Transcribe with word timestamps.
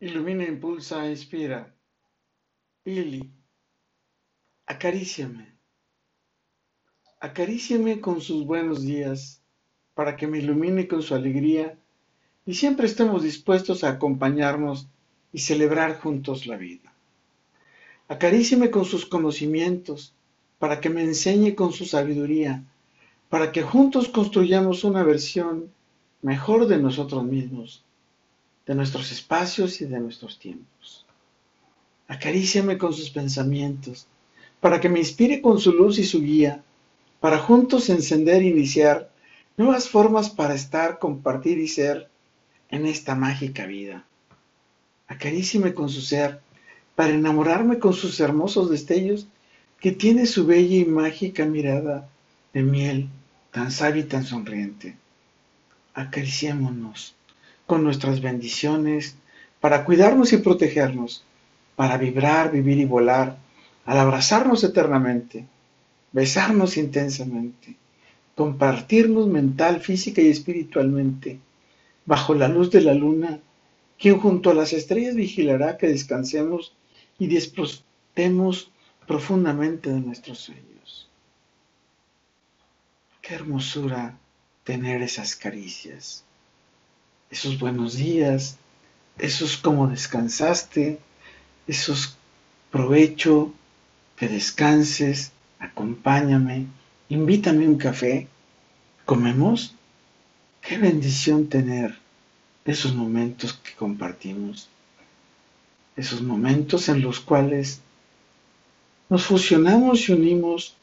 Ilumina, 0.00 0.44
impulsa, 0.44 1.10
inspira. 1.10 1.74
Lili, 2.84 3.32
acaríciame. 4.64 5.46
Acaríciame 7.18 8.00
con 8.00 8.20
sus 8.20 8.46
buenos 8.46 8.82
días, 8.82 9.42
para 9.94 10.14
que 10.16 10.28
me 10.28 10.38
ilumine 10.38 10.86
con 10.86 11.02
su 11.02 11.16
alegría 11.16 11.76
y 12.46 12.54
siempre 12.54 12.86
estemos 12.86 13.24
dispuestos 13.24 13.82
a 13.82 13.88
acompañarnos 13.88 14.86
y 15.32 15.40
celebrar 15.40 15.98
juntos 15.98 16.46
la 16.46 16.56
vida. 16.56 16.94
Acaríciame 18.06 18.70
con 18.70 18.84
sus 18.84 19.04
conocimientos, 19.04 20.14
para 20.60 20.80
que 20.80 20.90
me 20.90 21.02
enseñe 21.02 21.56
con 21.56 21.72
su 21.72 21.86
sabiduría, 21.86 22.62
para 23.28 23.50
que 23.50 23.62
juntos 23.62 24.08
construyamos 24.08 24.84
una 24.84 25.02
versión 25.02 25.72
mejor 26.22 26.68
de 26.68 26.78
nosotros 26.78 27.24
mismos 27.24 27.82
de 28.68 28.74
nuestros 28.74 29.10
espacios 29.10 29.80
y 29.80 29.86
de 29.86 29.98
nuestros 29.98 30.38
tiempos. 30.38 31.06
Acaríciame 32.06 32.76
con 32.76 32.92
sus 32.92 33.08
pensamientos, 33.08 34.06
para 34.60 34.78
que 34.78 34.90
me 34.90 34.98
inspire 34.98 35.40
con 35.40 35.58
su 35.58 35.72
luz 35.72 35.98
y 35.98 36.04
su 36.04 36.20
guía, 36.20 36.62
para 37.18 37.38
juntos 37.38 37.88
encender 37.88 38.42
e 38.42 38.48
iniciar 38.48 39.10
nuevas 39.56 39.88
formas 39.88 40.28
para 40.28 40.54
estar, 40.54 40.98
compartir 40.98 41.58
y 41.58 41.66
ser 41.66 42.10
en 42.68 42.84
esta 42.84 43.14
mágica 43.14 43.64
vida. 43.64 44.04
Acaríciame 45.06 45.72
con 45.72 45.88
su 45.88 46.02
ser, 46.02 46.40
para 46.94 47.14
enamorarme 47.14 47.78
con 47.78 47.94
sus 47.94 48.20
hermosos 48.20 48.68
destellos 48.68 49.28
que 49.80 49.92
tiene 49.92 50.26
su 50.26 50.44
bella 50.44 50.76
y 50.76 50.84
mágica 50.84 51.46
mirada 51.46 52.06
de 52.52 52.62
miel, 52.62 53.08
tan 53.50 53.70
sabia 53.70 54.02
y 54.02 54.06
tan 54.06 54.24
sonriente. 54.24 54.94
Acariciémonos 55.94 57.14
con 57.68 57.84
nuestras 57.84 58.22
bendiciones, 58.22 59.14
para 59.60 59.84
cuidarnos 59.84 60.32
y 60.32 60.38
protegernos, 60.38 61.22
para 61.76 61.98
vibrar, 61.98 62.50
vivir 62.50 62.78
y 62.78 62.86
volar, 62.86 63.36
al 63.84 63.98
abrazarnos 63.98 64.64
eternamente, 64.64 65.44
besarnos 66.10 66.78
intensamente, 66.78 67.76
compartirnos 68.34 69.26
mental, 69.26 69.80
física 69.80 70.22
y 70.22 70.28
espiritualmente, 70.28 71.40
bajo 72.06 72.32
la 72.32 72.48
luz 72.48 72.70
de 72.70 72.80
la 72.80 72.94
luna, 72.94 73.38
quien 73.98 74.18
junto 74.18 74.50
a 74.50 74.54
las 74.54 74.72
estrellas 74.72 75.14
vigilará 75.14 75.76
que 75.76 75.88
descansemos 75.88 76.72
y 77.18 77.26
disfrutemos 77.26 78.70
profundamente 79.06 79.90
de 79.90 80.00
nuestros 80.00 80.38
sueños. 80.38 81.10
Qué 83.20 83.34
hermosura 83.34 84.16
tener 84.64 85.02
esas 85.02 85.36
caricias 85.36 86.24
esos 87.30 87.58
buenos 87.58 87.96
días, 87.96 88.56
esos 89.18 89.56
cómo 89.56 89.86
descansaste, 89.88 90.98
esos 91.66 92.16
provecho, 92.70 93.52
que 94.16 94.28
descanses, 94.28 95.32
acompáñame, 95.58 96.66
invítame 97.08 97.68
un 97.68 97.76
café, 97.76 98.28
comemos. 99.04 99.74
Qué 100.60 100.78
bendición 100.78 101.48
tener 101.48 101.98
esos 102.64 102.94
momentos 102.94 103.52
que 103.54 103.72
compartimos, 103.74 104.68
esos 105.96 106.20
momentos 106.20 106.88
en 106.88 107.00
los 107.00 107.20
cuales 107.20 107.80
nos 109.08 109.24
fusionamos 109.24 110.08
y 110.08 110.12
unimos 110.12 110.74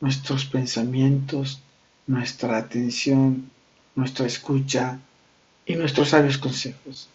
nuestros 0.00 0.44
pensamientos, 0.44 1.60
nuestra 2.06 2.58
atención, 2.58 3.50
nuestra 3.94 4.26
escucha, 4.26 5.00
y 5.66 5.74
nuestros 5.74 6.10
sabios 6.10 6.38
consejos. 6.38 7.08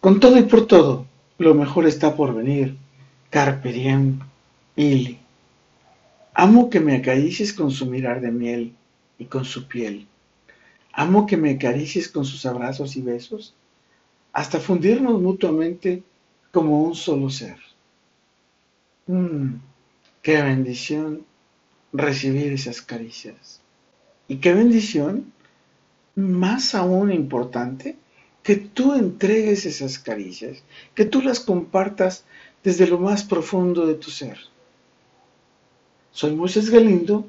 Con 0.00 0.18
todo 0.18 0.36
y 0.36 0.42
por 0.42 0.66
todo, 0.66 1.06
lo 1.38 1.54
mejor 1.54 1.86
está 1.86 2.16
por 2.16 2.34
venir. 2.34 2.76
Carpe 3.30 3.72
diem, 3.72 4.18
Ili. 4.76 5.18
Amo 6.34 6.68
que 6.70 6.80
me 6.80 6.96
acaricies 6.96 7.52
con 7.52 7.70
su 7.70 7.86
mirar 7.86 8.20
de 8.20 8.32
miel 8.32 8.74
y 9.18 9.26
con 9.26 9.44
su 9.44 9.68
piel. 9.68 10.06
Amo 10.92 11.26
que 11.26 11.36
me 11.36 11.52
acaricies 11.52 12.08
con 12.08 12.24
sus 12.24 12.44
abrazos 12.46 12.96
y 12.96 13.00
besos, 13.00 13.54
hasta 14.32 14.58
fundirnos 14.58 15.20
mutuamente 15.20 16.02
como 16.50 16.82
un 16.82 16.94
solo 16.94 17.30
ser. 17.30 17.56
Mmm, 19.06 19.54
qué 20.22 20.42
bendición 20.42 21.24
recibir 21.92 22.52
esas 22.52 22.82
caricias. 22.82 23.60
Y 24.28 24.36
qué 24.36 24.52
bendición 24.52 25.32
más 26.14 26.74
aún 26.74 27.12
importante, 27.12 27.96
que 28.42 28.56
tú 28.56 28.94
entregues 28.94 29.66
esas 29.66 29.98
caricias, 29.98 30.62
que 30.94 31.04
tú 31.04 31.22
las 31.22 31.40
compartas 31.40 32.24
desde 32.64 32.86
lo 32.86 32.98
más 32.98 33.22
profundo 33.24 33.86
de 33.86 33.94
tu 33.94 34.10
ser. 34.10 34.38
Soy 36.10 36.34
Moisés 36.34 36.70
Galindo 36.70 37.26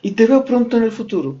y 0.00 0.12
te 0.12 0.26
veo 0.26 0.44
pronto 0.44 0.76
en 0.76 0.84
el 0.84 0.92
futuro 0.92 1.36